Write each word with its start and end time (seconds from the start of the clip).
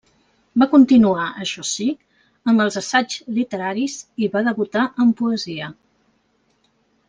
Va 0.61 0.67
continuar, 0.69 1.25
això 1.43 1.65
sí, 1.71 1.87
amb 2.53 2.65
els 2.65 2.77
assaigs 2.83 3.19
literaris 3.37 4.01
i 4.25 4.33
va 4.39 4.45
debutar 4.51 4.89
en 5.07 5.15
poesia. 5.23 5.73